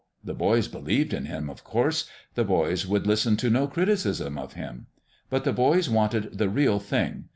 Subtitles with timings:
[0.23, 4.53] The boys believed in him, of course: the boys would listen to no criticism of
[4.53, 4.87] him.
[5.29, 7.25] But the boys wanted the "real thing."